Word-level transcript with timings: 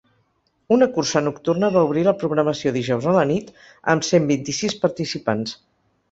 Una 0.75 0.85
cursa 0.93 1.21
nocturna 1.25 1.67
va 1.75 1.83
obrir 1.89 2.05
la 2.07 2.13
programació 2.23 2.73
dijous 2.77 3.05
a 3.11 3.13
la 3.17 3.25
nit 3.33 3.51
amb 3.95 4.07
cent 4.09 4.25
vint-i-sis 4.31 4.75
participants. 4.87 5.55